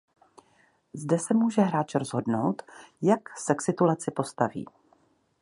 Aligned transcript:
Zde 0.93 1.19
se 1.19 1.33
může 1.33 1.61
hráč 1.61 1.95
rozhodnout 1.95 2.61
jak 3.01 3.37
se 3.39 3.55
k 3.55 3.61
situaci 3.61 4.11
postaví. 4.11 4.65